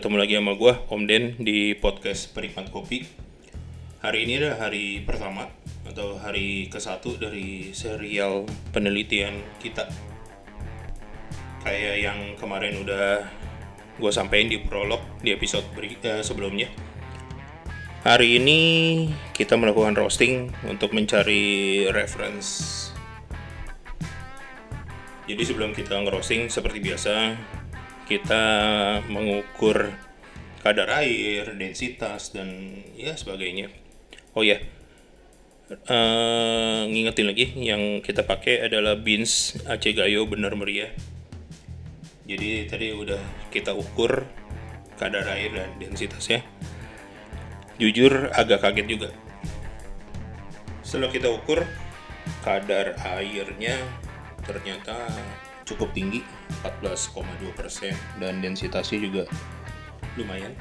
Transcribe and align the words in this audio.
ketemu 0.00 0.16
lagi 0.16 0.32
sama 0.40 0.56
gue 0.56 0.72
Om 0.88 1.02
Den 1.04 1.36
di 1.36 1.76
podcast 1.76 2.32
Perikmat 2.32 2.72
Kopi. 2.72 3.04
Hari 4.00 4.24
ini 4.24 4.40
adalah 4.40 4.64
hari 4.64 5.04
pertama 5.04 5.44
atau 5.84 6.16
hari 6.16 6.72
ke 6.72 6.80
satu 6.80 7.20
dari 7.20 7.76
serial 7.76 8.48
penelitian 8.72 9.44
kita. 9.60 9.84
Kayak 11.60 11.96
yang 12.00 12.18
kemarin 12.40 12.80
udah 12.80 13.28
gue 14.00 14.08
sampein 14.08 14.48
di 14.48 14.64
prolog 14.64 15.04
di 15.20 15.36
episode 15.36 15.68
beri, 15.76 15.92
eh, 16.00 16.24
sebelumnya. 16.24 16.72
Hari 18.00 18.40
ini 18.40 18.60
kita 19.36 19.60
melakukan 19.60 20.00
roasting 20.00 20.48
untuk 20.64 20.96
mencari 20.96 21.84
reference. 21.92 22.88
Jadi 25.28 25.42
sebelum 25.44 25.76
kita 25.76 26.00
ngerosting 26.00 26.48
seperti 26.48 26.80
biasa 26.80 27.36
kita 28.10 28.44
mengukur 29.06 29.94
kadar 30.66 30.90
air, 30.98 31.54
densitas 31.54 32.34
dan 32.34 32.82
ya 32.98 33.14
sebagainya. 33.14 33.70
Oh 34.34 34.42
ya, 34.42 34.58
uh, 35.86 36.90
ngingetin 36.90 37.26
lagi 37.30 37.46
yang 37.54 38.02
kita 38.02 38.26
pakai 38.26 38.66
adalah 38.66 38.98
beans 38.98 39.62
Aceh 39.62 39.94
Gayo 39.94 40.26
benar 40.26 40.58
meriah. 40.58 40.90
Jadi 42.26 42.66
tadi 42.66 42.90
udah 42.90 43.22
kita 43.54 43.78
ukur 43.78 44.26
kadar 44.98 45.26
air 45.30 45.54
dan 45.54 45.70
densitasnya. 45.78 46.42
Jujur 47.78 48.28
agak 48.34 48.60
kaget 48.60 48.86
juga. 48.90 49.10
Setelah 50.82 51.10
kita 51.14 51.30
ukur 51.30 51.62
kadar 52.42 52.98
airnya 53.02 53.78
ternyata 54.44 55.08
cukup 55.70 55.94
tinggi 55.94 56.26
14,2 56.66 57.54
persen. 57.54 57.94
Dan 58.18 58.42
densitasnya 58.42 58.98
juga 58.98 59.22
lumayan 60.18 60.52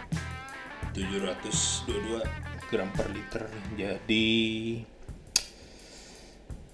722 0.93 2.21
gram 2.69 2.89
per 2.93 3.07
liter. 3.09 3.49
Jadi 3.73 4.27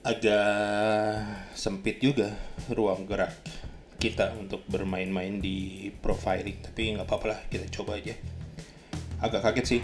agak 0.05 1.25
sempit 1.57 1.97
juga 2.03 2.35
ruang 2.69 3.09
gerak 3.09 3.33
kita 3.97 4.37
untuk 4.37 4.61
bermain-main 4.69 5.41
di 5.41 5.89
profiling 5.97 6.61
tapi 6.61 6.93
nggak 6.93 7.09
apa-apa 7.09 7.25
lah 7.31 7.39
kita 7.49 7.65
coba 7.71 7.97
aja. 7.97 8.13
Agak 9.23 9.41
kaget 9.41 9.65
sih 9.65 9.81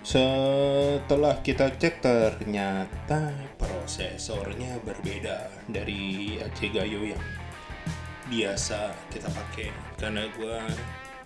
setelah 0.00 1.44
kita 1.44 1.76
cek 1.76 2.00
ternyata 2.00 3.36
prosesornya 3.60 4.80
berbeda 4.80 5.52
dari 5.68 6.36
AC 6.40 6.72
Gayo 6.72 7.04
yang 7.04 7.20
biasa 8.32 8.96
kita 9.12 9.28
pakai. 9.28 9.68
Karena 10.00 10.24
gue 10.32 10.56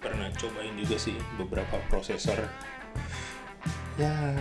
pernah 0.02 0.26
cobain 0.34 0.74
juga 0.74 0.98
sih 0.98 1.14
beberapa 1.38 1.78
prosesor. 1.86 2.50
Ya 3.94 4.34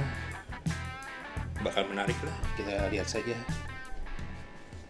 bakal 1.62 1.86
menarik 1.94 2.18
lah. 2.26 2.38
Kita 2.58 2.90
lihat 2.90 3.06
saja. 3.06 3.38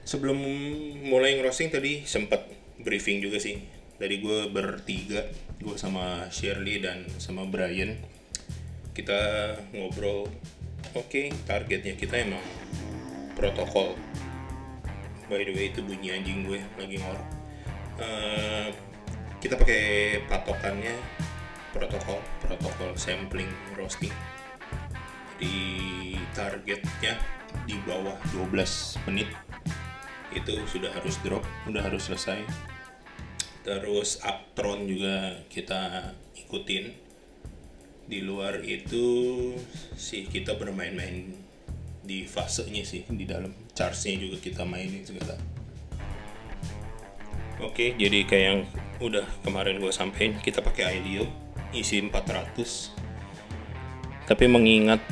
Sebelum 0.07 0.39
mulai 1.03 1.35
ngerosting 1.35 1.67
tadi 1.67 2.07
sempat 2.07 2.47
briefing 2.79 3.19
juga 3.19 3.43
sih. 3.43 3.59
Dari 3.99 4.23
gue 4.23 4.47
bertiga 4.47 5.27
gue 5.59 5.75
sama 5.75 6.31
Shirley 6.31 6.79
dan 6.79 7.07
sama 7.19 7.43
Brian 7.43 7.99
kita 8.93 9.21
ngobrol 9.73 10.29
oke 10.93 11.09
okay, 11.09 11.33
targetnya 11.49 11.97
kita 11.97 12.21
emang 12.21 12.43
protokol. 13.33 13.97
By 15.27 15.41
the 15.41 15.53
way 15.53 15.73
itu 15.73 15.81
bunyi 15.81 16.13
anjing 16.13 16.45
gue 16.45 16.61
lagi 16.77 17.01
ngorok 17.01 17.43
uh, 17.99 18.69
kita 19.43 19.59
pakai 19.59 19.83
patokannya 20.31 20.95
protokol 21.75 22.21
protokol 22.39 22.95
sampling 22.95 23.49
roasting. 23.75 24.13
Di 25.35 26.15
targetnya 26.31 27.19
di 27.67 27.75
bawah 27.83 28.15
12 28.31 29.03
menit 29.09 29.29
itu 30.33 30.55
sudah 30.65 30.89
harus 30.95 31.19
drop 31.21 31.43
sudah 31.67 31.81
harus 31.83 32.03
selesai. 32.07 32.39
Terus 33.63 34.19
uptron 34.23 34.87
juga 34.87 35.43
kita 35.47 36.13
ikutin 36.35 37.02
di 38.07 38.19
luar 38.19 38.59
itu 38.63 39.05
sih 39.95 40.27
kita 40.27 40.59
bermain-main 40.59 41.31
di 42.03 42.27
fasenya 42.27 42.83
sih 42.83 43.07
di 43.07 43.23
dalam 43.23 43.51
charge-nya 43.71 44.27
juga 44.27 44.37
kita 44.43 44.67
mainin 44.67 45.07
segala. 45.07 45.39
Oke 47.63 47.95
jadi 47.95 48.27
kayak 48.27 48.45
yang 48.45 48.61
udah 48.99 49.23
kemarin 49.43 49.79
gue 49.79 49.91
sampein 49.91 50.35
kita 50.39 50.59
pakai 50.59 50.99
IDEO 50.99 51.27
isi 51.73 51.99
400 51.99 53.03
tapi 54.29 54.45
mengingat 54.47 55.03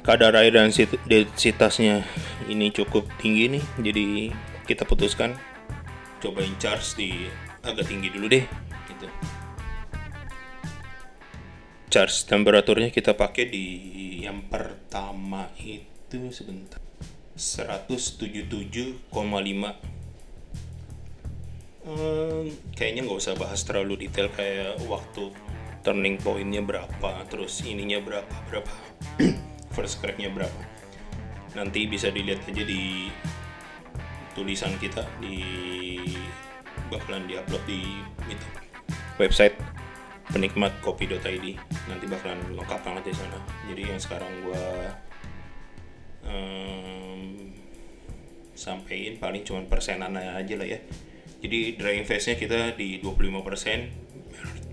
kadar 0.00 0.32
air 0.40 0.54
dan 0.54 0.72
densitasnya 1.04 2.06
ini 2.48 2.72
cukup 2.72 3.04
tinggi 3.20 3.58
nih 3.58 3.64
jadi 3.82 4.06
kita 4.64 4.88
putuskan 4.88 5.36
cobain 6.24 6.56
charge 6.56 6.96
di 6.96 7.10
agak 7.60 7.84
tinggi 7.84 8.08
dulu 8.08 8.26
deh 8.30 8.44
gitu 8.88 9.06
charge 11.88 12.28
temperaturnya 12.28 12.92
kita 12.92 13.16
pakai 13.16 13.48
di 13.48 13.64
yang 14.20 14.44
pertama 14.46 15.48
itu 15.56 16.28
sebentar. 16.28 16.76
177,5 17.38 19.08
hmm, 21.86 22.74
kayaknya 22.74 23.00
nggak 23.06 23.20
usah 23.22 23.38
bahas 23.38 23.62
terlalu 23.62 24.04
detail 24.04 24.26
kayak 24.34 24.82
waktu 24.90 25.30
turning 25.86 26.18
pointnya 26.18 26.60
berapa 26.60 27.24
terus 27.30 27.64
ininya 27.64 28.02
berapa 28.04 28.36
berapa. 28.52 28.74
First 29.74 30.04
cracknya 30.04 30.28
berapa. 30.28 30.62
Nanti 31.56 31.88
bisa 31.88 32.12
dilihat 32.12 32.44
aja 32.44 32.66
di 32.66 33.08
tulisan 34.36 34.76
kita 34.76 35.06
di 35.22 35.40
bakalan 36.92 37.24
diupload 37.30 37.62
di 37.64 37.80
website 39.16 39.77
penikmat 40.28 40.72
kopi.id 40.84 41.46
nanti 41.88 42.06
bakalan 42.08 42.40
lengkap 42.52 42.80
banget 42.84 43.04
di 43.10 43.14
sana. 43.16 43.38
Jadi 43.70 43.82
yang 43.88 44.00
sekarang 44.00 44.32
gue 44.44 44.64
um, 46.28 47.20
sampein 48.52 49.16
paling 49.16 49.42
cuma 49.44 49.64
persenan 49.66 50.16
aja 50.16 50.54
lah 50.58 50.68
ya. 50.68 50.78
Jadi 51.38 51.78
drying 51.78 52.04
phase 52.04 52.32
nya 52.32 52.36
kita 52.36 52.74
di 52.74 52.98
25% 52.98 54.08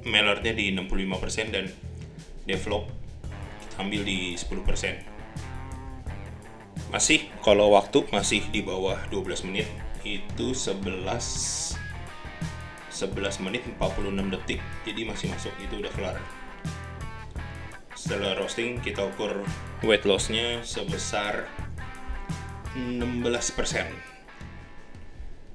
Maillardnya 0.06 0.54
di 0.54 0.70
65% 0.70 1.50
dan 1.50 1.66
develop 2.46 2.86
kita 3.76 3.84
ambil 3.84 4.08
di 4.08 4.40
10% 4.40 6.96
masih 6.96 7.28
kalau 7.44 7.76
waktu 7.76 8.08
masih 8.08 8.48
di 8.56 8.64
bawah 8.64 8.96
12 9.12 9.52
menit 9.52 9.68
itu 10.08 10.56
11 10.56 11.76
11 12.96 13.44
menit 13.44 13.68
46 13.76 14.32
detik. 14.32 14.64
Jadi 14.88 15.02
masih 15.04 15.28
masuk 15.28 15.52
itu 15.60 15.84
udah 15.84 15.92
kelar. 15.92 16.16
Setelah 17.92 18.40
roasting 18.40 18.80
kita 18.80 19.04
ukur 19.04 19.44
weight 19.84 20.08
lossnya 20.08 20.64
sebesar 20.64 21.52
16% 22.76 23.26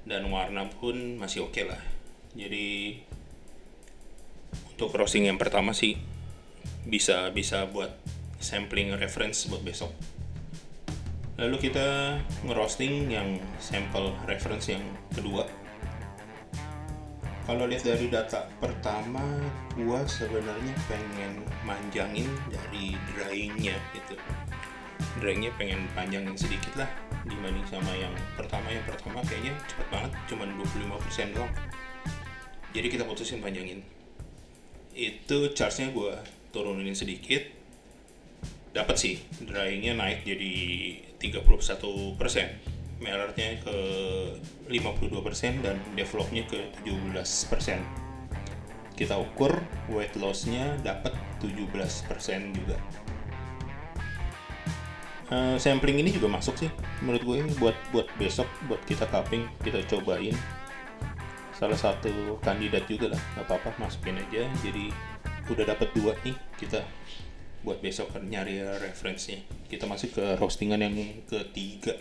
dan 0.05 0.23
warna 0.29 0.69
pun 0.69 1.17
masih 1.17 1.49
oke 1.49 1.57
okay 1.57 1.65
lah. 1.65 1.81
Jadi 2.37 3.01
untuk 4.77 4.93
roasting 4.93 5.29
yang 5.29 5.41
pertama 5.41 5.73
sih 5.73 5.97
bisa 6.85 7.29
bisa 7.33 7.69
buat 7.69 7.97
sampling 8.41 8.97
reference 8.97 9.49
buat 9.49 9.61
besok. 9.61 9.93
Lalu 11.41 11.71
kita 11.71 12.21
ngerosting 12.45 13.09
yang 13.09 13.41
sample 13.61 14.13
reference 14.29 14.69
yang 14.73 14.85
kedua 15.13 15.60
kalau 17.51 17.67
lihat 17.67 17.83
dari 17.83 18.07
data 18.07 18.47
pertama 18.63 19.27
gua 19.75 20.07
sebenarnya 20.07 20.71
pengen 20.87 21.43
manjangin 21.67 22.31
dari 22.47 22.95
dryingnya 23.11 23.75
gitu. 23.91 24.15
Dryingnya 25.19 25.51
pengen 25.59 25.91
panjangin 25.91 26.39
sedikit 26.39 26.79
lah 26.79 26.87
dibanding 27.27 27.67
sama 27.67 27.91
yang 27.99 28.15
pertama. 28.39 28.71
Yang 28.71 28.95
pertama 28.95 29.19
kayaknya 29.27 29.59
cepet 29.67 29.83
banget 29.91 30.15
cuman 30.31 30.55
25% 30.63 31.35
doang. 31.35 31.51
Jadi 32.71 32.87
kita 32.87 33.03
putusin 33.03 33.43
panjangin. 33.43 33.83
Itu 34.95 35.51
charge-nya 35.51 35.91
gua 35.91 36.23
turunin 36.55 36.95
sedikit. 36.95 37.43
Dapat 38.71 38.95
sih 38.95 39.19
dryingnya 39.43 39.99
naik 39.99 40.23
jadi 40.23 40.55
31% 41.19 41.99
Mellernya 43.03 43.59
ke 43.59 43.77
52% 44.71 45.67
dan 45.67 45.77
developnya 45.99 46.47
ke 46.47 46.71
17%. 46.87 47.83
Kita 48.95 49.19
ukur 49.19 49.59
weight 49.91 50.15
lossnya 50.15 50.79
dapat 50.87 51.13
17% 51.43 52.55
juga. 52.55 52.79
Uh, 55.31 55.55
sampling 55.59 56.03
ini 56.03 56.11
juga 56.11 56.27
masuk 56.27 56.59
sih 56.59 56.67
menurut 57.07 57.23
gue 57.23 57.39
buat 57.63 57.79
buat 57.95 58.11
besok 58.19 58.51
buat 58.67 58.83
kita 58.83 59.07
cupping 59.07 59.47
kita 59.63 59.79
cobain 59.87 60.35
salah 61.55 61.79
satu 61.79 62.35
kandidat 62.43 62.91
juga 62.91 63.15
lah 63.15 63.23
nggak 63.39 63.47
apa-apa 63.47 63.71
masukin 63.79 64.19
aja 64.19 64.43
jadi 64.59 64.91
udah 65.47 65.71
dapat 65.71 65.95
dua 65.95 66.19
nih 66.27 66.35
kita 66.59 66.83
buat 67.63 67.79
besok 67.79 68.11
kan 68.11 68.27
nyari 68.27 68.59
referensinya 68.83 69.39
kita 69.71 69.87
masuk 69.87 70.19
ke 70.19 70.25
roastingan 70.35 70.83
yang 70.83 70.99
ketiga 71.31 71.95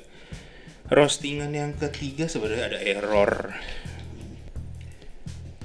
roastingan 0.89 1.53
yang 1.53 1.71
ketiga 1.77 2.25
sebenarnya 2.25 2.65
ada 2.75 2.79
error. 2.81 3.53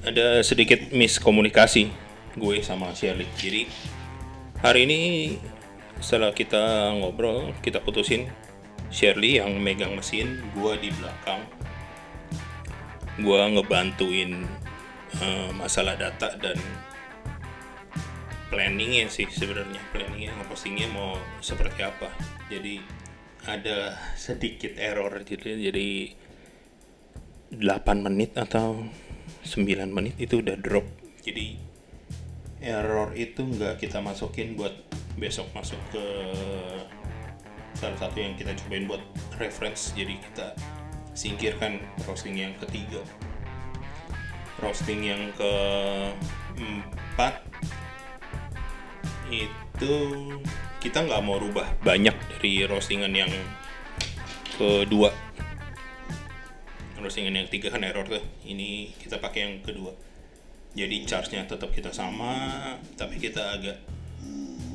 Ada 0.05 0.45
sedikit 0.45 0.93
miskomunikasi 0.93 1.89
gue 2.35 2.57
sama 2.67 2.91
Shirley 2.93 3.31
jadi 3.39 3.63
hari 4.59 4.91
ini 4.91 5.01
setelah 6.03 6.35
kita 6.35 6.91
ngobrol 6.99 7.55
kita 7.63 7.79
putusin 7.79 8.27
Shirley 8.91 9.39
yang 9.39 9.55
megang 9.59 9.95
mesin 9.97 10.43
gue 10.55 10.73
di 10.79 10.91
belakang. 10.95 11.43
Gue 13.19 13.41
ngebantuin 13.55 14.45
uh, 15.23 15.51
masalah 15.55 15.95
data 15.99 16.35
dan 16.39 16.59
planningnya 18.51 19.11
sih 19.11 19.27
sebenarnya. 19.31 19.83
Planningnya 19.91 20.35
ngepostingnya 20.39 20.91
mau 20.95 21.19
seperti 21.43 21.83
apa. 21.83 22.11
Jadi 22.51 22.79
ada 23.45 24.01
sedikit 24.17 24.81
error 24.81 25.21
gitu 25.29 25.53
jadi 25.53 26.17
8 27.55 27.61
menit 28.01 28.35
atau 28.35 28.83
9 29.45 29.93
menit 29.93 30.17
itu 30.19 30.41
udah 30.41 30.57
drop. 30.59 30.89
Jadi 31.21 31.61
error 32.65 33.13
itu 33.15 33.45
nggak 33.45 33.79
kita 33.79 34.01
masukin 34.01 34.57
buat 34.57 34.73
besok 35.21 35.47
masuk 35.55 35.79
ke 35.95 36.05
salah 37.77 37.99
satu 38.01 38.19
yang 38.19 38.35
kita 38.35 38.57
cobain 38.65 38.89
buat 38.89 39.03
reference. 39.39 39.93
Jadi 39.95 40.19
kita 40.19 40.57
singkirkan 41.15 41.79
roasting 42.09 42.41
yang 42.41 42.57
ketiga. 42.59 43.05
Roasting 44.59 45.05
yang 45.05 45.23
keempat 45.37 47.45
itu 49.29 49.95
kita 50.85 51.09
nggak 51.09 51.25
mau 51.25 51.41
rubah 51.41 51.65
banyak 51.81 52.13
dari 52.37 52.69
roastingan 52.69 53.09
yang 53.17 53.33
kedua 54.61 55.09
roastingan 57.01 57.41
yang 57.41 57.49
ketiga 57.49 57.73
kan 57.73 57.81
error 57.81 58.05
tuh 58.05 58.21
ini 58.45 58.93
kita 59.01 59.17
pakai 59.17 59.41
yang 59.49 59.55
kedua 59.65 59.97
jadi 60.77 61.09
charge-nya 61.09 61.49
tetap 61.49 61.73
kita 61.73 61.89
sama 61.89 62.61
tapi 63.01 63.17
kita 63.17 63.57
agak 63.57 63.81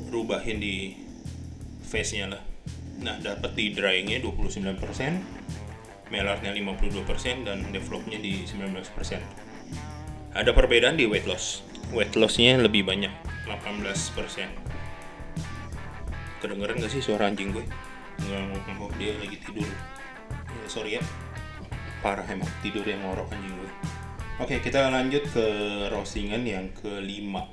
rubahin 0.09 0.57
di 0.57 0.97
face-nya 1.85 2.33
lah 2.33 2.41
nah 2.99 3.15
dapat 3.21 3.53
di 3.53 3.71
dryingnya 3.71 4.25
29% 4.25 5.39
Mellarnya 6.09 6.57
52% 6.57 7.45
dan 7.45 7.69
developnya 7.69 8.17
di 8.17 8.41
19%. 8.41 9.21
Ada 10.33 10.51
perbedaan 10.57 10.97
di 10.97 11.05
weight 11.05 11.29
loss. 11.29 11.61
Weight 11.93 12.17
lossnya 12.17 12.57
lebih 12.57 12.85
banyak, 12.85 13.13
18%. 13.45 14.49
Kedengeran 16.39 16.79
gak 16.79 16.91
sih 16.91 17.03
suara 17.03 17.27
anjing 17.27 17.51
gue? 17.51 17.65
Nggak, 18.19 18.79
oh, 18.79 18.91
dia 18.99 19.15
lagi 19.15 19.37
tidur. 19.39 19.67
Ya, 20.31 20.65
sorry 20.67 20.99
ya, 20.99 21.03
parah 22.03 22.27
emang 22.27 22.47
tidur 22.59 22.83
yang 22.83 23.03
ngorok 23.03 23.31
anjing 23.31 23.55
gue. 23.55 23.71
Oke, 24.39 24.55
kita 24.63 24.87
lanjut 24.87 25.23
ke 25.31 25.45
roastingan 25.91 26.47
yang 26.47 26.71
kelima. 26.79 27.47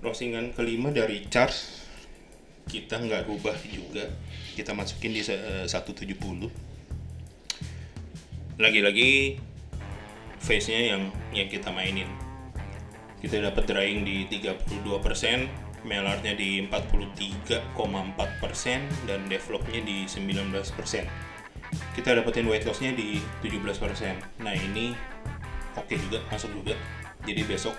Roastingan 0.00 0.56
kelima 0.56 0.88
dari 0.92 1.24
charge 1.28 1.84
kita 2.64 2.96
nggak 2.96 3.28
rubah 3.28 3.56
juga. 3.68 4.08
Kita 4.56 4.72
masukin 4.72 5.12
di 5.12 5.20
170 5.20 5.68
lagi-lagi 8.54 9.34
face-nya 10.38 10.94
yang 10.94 11.02
yang 11.34 11.50
kita 11.50 11.74
mainin 11.74 12.06
kita 13.18 13.40
dapat 13.40 13.66
drying 13.66 14.06
di 14.06 14.30
32% 14.30 15.63
Mellarnya 15.84 16.32
di 16.32 16.64
43,4% 16.64 17.76
dan 19.04 19.20
developnya 19.28 19.80
di 19.84 20.08
19% 20.08 21.34
kita 21.94 22.14
dapetin 22.14 22.46
weight 22.46 22.66
loss-nya 22.66 22.94
di 22.94 23.18
17% 23.42 24.42
nah 24.42 24.54
ini 24.54 24.94
oke 25.74 25.86
okay 25.86 25.96
juga 25.98 26.22
masuk 26.30 26.50
juga. 26.62 26.74
Jadi 27.24 27.42
besok 27.46 27.74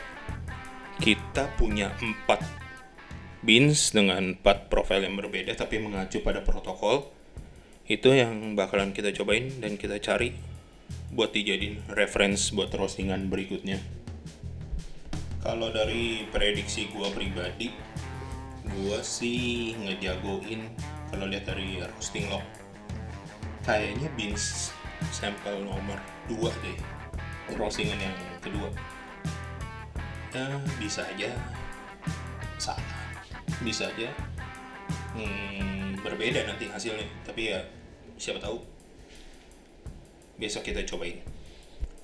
kita 1.00 1.52
punya 1.60 1.92
4 2.00 3.46
beans 3.46 3.92
dengan 3.92 4.40
4 4.40 4.72
profile 4.72 5.06
yang 5.06 5.16
berbeda 5.20 5.54
tapi 5.56 5.80
mengacu 5.80 6.24
pada 6.24 6.42
protokol. 6.42 7.12
Itu 7.86 8.18
yang 8.18 8.58
bakalan 8.58 8.98
kita 8.98 9.14
cobain 9.14 9.62
dan 9.62 9.78
kita 9.78 10.02
cari 10.02 10.34
buat 11.14 11.30
dijadiin 11.30 11.94
reference 11.94 12.50
buat 12.50 12.74
roastingan 12.74 13.30
berikutnya. 13.30 13.78
Kalau 15.46 15.70
dari 15.70 16.26
prediksi 16.34 16.90
gua 16.90 17.14
pribadi, 17.14 17.70
gua 18.66 18.98
sih 19.06 19.78
ngejagoin 19.78 20.74
kalau 21.14 21.30
lihat 21.30 21.46
dari 21.46 21.78
roasting 21.86 22.26
log 22.34 22.42
kayaknya 23.62 24.10
beans 24.18 24.74
sampel 25.10 25.62
nomor 25.66 25.98
2 26.30 26.38
deh 26.66 26.78
roastingan 27.54 27.98
yang 28.02 28.18
kedua. 28.42 28.74
Ya 30.34 30.58
bisa 30.82 31.06
aja 31.06 31.30
salah. 32.58 32.98
Bisa 33.62 33.86
aja 33.94 34.10
hmm, 35.14 36.02
berbeda 36.02 36.50
nanti 36.50 36.74
hasilnya. 36.74 37.06
Tapi 37.22 37.54
ya 37.54 37.62
siapa 38.18 38.42
tahu 38.42 38.58
besok 40.42 40.74
kita 40.74 40.82
cobain 40.90 41.35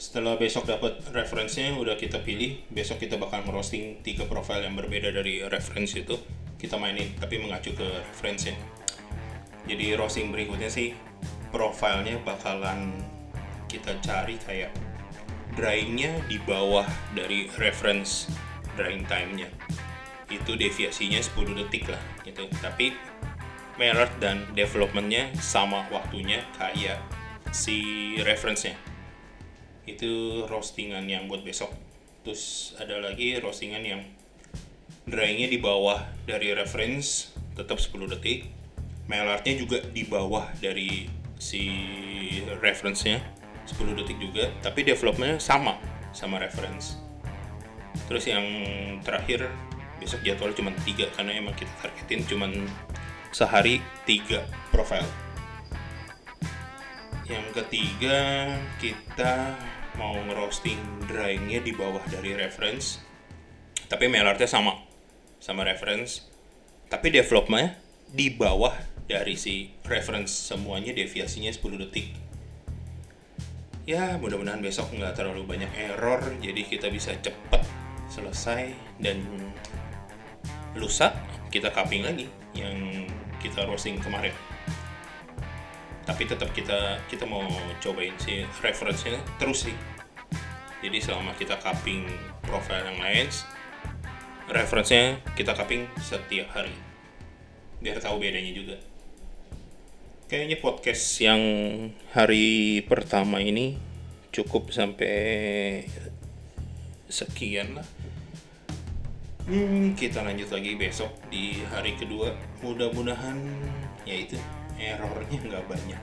setelah 0.02 0.34
besok 0.34 0.66
dapat 0.66 0.98
referensinya 1.14 1.78
udah 1.78 1.94
kita 1.94 2.26
pilih. 2.26 2.66
Besok 2.74 3.06
kita 3.06 3.22
bakal 3.22 3.46
merosting 3.46 4.02
tiga 4.02 4.26
profile 4.26 4.66
yang 4.66 4.74
berbeda 4.74 5.14
dari 5.14 5.46
referensi 5.46 6.02
itu. 6.02 6.18
Kita 6.58 6.82
mainin 6.82 7.14
tapi 7.22 7.38
mengacu 7.38 7.78
ke 7.78 7.86
referensinya. 7.86 8.58
Jadi 9.70 9.94
roasting 9.94 10.34
berikutnya 10.34 10.74
sih 10.74 10.98
profilnya 11.54 12.18
bakalan 12.26 12.98
kita 13.70 13.94
cari 14.02 14.42
kayak 14.42 14.74
dryingnya 15.54 16.18
di 16.26 16.42
bawah 16.42 16.90
dari 17.14 17.46
reference 17.62 18.26
drying 18.74 19.06
time-nya. 19.06 19.54
Itu 20.34 20.58
deviasinya 20.58 21.22
10 21.22 21.62
detik 21.62 21.94
lah 21.94 22.02
gitu. 22.26 22.50
Tapi 22.58 22.90
merit 23.78 24.10
dan 24.18 24.50
developmentnya 24.58 25.30
sama 25.38 25.86
waktunya 25.94 26.42
kayak 26.58 26.98
si 27.54 28.18
reference-nya 28.26 28.91
itu 29.98 30.44
roastingan 30.48 31.08
yang 31.08 31.28
buat 31.28 31.44
besok. 31.44 31.74
Terus 32.22 32.74
ada 32.78 33.02
lagi 33.02 33.38
roastingan 33.42 33.84
yang 33.84 34.02
dryingnya 35.10 35.50
di 35.50 35.58
bawah 35.58 36.06
dari 36.24 36.54
reference 36.54 37.34
tetap 37.58 37.82
10 37.82 38.12
detik. 38.18 38.48
Mailartnya 39.10 39.60
juga 39.60 39.82
di 39.84 40.08
bawah 40.08 40.48
dari 40.62 41.10
si 41.36 41.68
reference-nya 42.62 43.20
10 43.68 43.98
detik 43.98 44.18
juga. 44.22 44.48
Tapi 44.62 44.86
developmentnya 44.88 45.42
sama 45.42 45.76
sama 46.16 46.40
reference. 46.40 46.96
Terus 48.08 48.28
yang 48.30 48.46
terakhir 49.04 49.52
besok 50.00 50.22
jadwal 50.26 50.54
cuma 50.58 50.74
tiga 50.82 51.06
karena 51.14 51.38
emang 51.38 51.54
kita 51.54 51.70
targetin 51.82 52.26
cuma 52.26 52.48
sehari 53.32 53.80
tiga 54.04 54.44
profile. 54.74 55.08
Yang 57.28 57.64
ketiga 57.64 58.20
kita 58.82 59.56
mau 60.00 60.16
ngerosting 60.16 60.80
dryingnya 61.10 61.64
di 61.64 61.72
bawah 61.76 62.04
dari 62.08 62.36
reference 62.36 63.12
tapi 63.92 64.08
mailartnya 64.08 64.48
sama 64.48 64.80
sama 65.44 65.68
reference. 65.68 66.24
Tapi 66.88 67.12
developmentnya 67.12 67.76
di 68.08 68.32
bawah 68.32 68.72
dari 69.04 69.36
si 69.36 69.68
reference 69.84 70.32
semuanya 70.32 70.96
deviasinya 70.96 71.52
10 71.52 71.84
detik. 71.84 72.16
Ya 73.84 74.16
mudah-mudahan 74.16 74.64
besok 74.64 74.96
nggak 74.96 75.20
terlalu 75.20 75.44
banyak 75.44 75.68
error 75.76 76.24
jadi 76.40 76.64
kita 76.64 76.88
bisa 76.88 77.12
cepet 77.20 77.68
selesai 78.08 78.72
dan 79.04 79.20
lusa 80.80 81.12
kita 81.52 81.68
cupping 81.76 82.08
lagi 82.08 82.32
yang 82.56 83.04
kita 83.44 83.68
roasting 83.68 84.00
kemarin 84.00 84.32
tapi 86.06 86.26
tetap 86.26 86.50
kita 86.52 86.98
kita 87.06 87.30
mau 87.30 87.46
cobain 87.78 88.14
si 88.18 88.42
referensinya 88.62 89.22
terus 89.38 89.70
sih. 89.70 89.76
Jadi 90.82 90.98
selama 90.98 91.38
kita 91.38 91.62
cupping 91.62 92.10
profile 92.42 92.90
yang 92.90 92.98
lain 92.98 93.28
referensinya 94.50 95.22
kita 95.38 95.54
cupping 95.54 95.86
setiap 96.02 96.50
hari. 96.58 96.74
Biar 97.82 98.02
tahu 98.02 98.22
bedanya 98.22 98.52
juga. 98.54 98.78
Kayaknya 100.32 100.58
podcast 100.64 101.04
yang 101.20 101.42
hari 102.16 102.82
pertama 102.88 103.44
ini 103.44 103.76
cukup 104.32 104.72
sampai 104.72 105.84
sekian 107.12 107.76
lah. 107.76 107.88
Hmm, 109.52 109.98
kita 110.00 110.24
lanjut 110.24 110.48
lagi 110.54 110.80
besok 110.80 111.12
di 111.28 111.60
hari 111.68 112.00
kedua. 112.00 112.32
Mudah-mudahan 112.64 113.36
ya 114.06 114.16
itu 114.18 114.38
errornya 114.82 115.38
nggak 115.38 115.66
banyak 115.70 116.02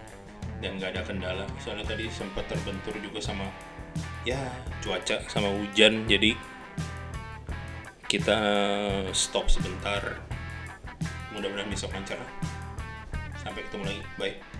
dan 0.59 0.71
nggak 0.79 0.91
ada 0.95 1.03
kendala. 1.07 1.45
Soalnya 1.63 1.87
tadi 1.87 2.11
sempat 2.11 2.47
terbentur 2.51 2.95
juga 2.99 3.19
sama 3.23 3.47
ya 4.27 4.39
cuaca 4.83 5.23
sama 5.31 5.51
hujan. 5.55 6.07
Jadi 6.07 6.35
kita 8.09 8.39
stop 9.13 9.47
sebentar. 9.51 10.23
Mudah-mudahan 11.35 11.71
besok 11.71 11.95
lancar. 11.95 12.19
Sampai 13.39 13.63
ketemu 13.67 13.85
lagi. 13.87 14.03
Bye 14.19 14.58